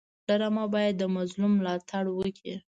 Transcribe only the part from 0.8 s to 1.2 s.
د